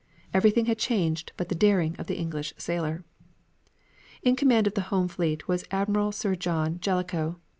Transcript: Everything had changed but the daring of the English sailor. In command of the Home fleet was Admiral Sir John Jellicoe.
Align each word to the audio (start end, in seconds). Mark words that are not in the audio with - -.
Everything 0.33 0.65
had 0.65 0.79
changed 0.79 1.31
but 1.37 1.49
the 1.49 1.53
daring 1.53 1.95
of 1.99 2.07
the 2.07 2.17
English 2.17 2.55
sailor. 2.57 3.03
In 4.23 4.35
command 4.35 4.65
of 4.65 4.73
the 4.73 4.89
Home 4.89 5.07
fleet 5.07 5.47
was 5.47 5.63
Admiral 5.69 6.11
Sir 6.11 6.33
John 6.33 6.79
Jellicoe. 6.79 7.39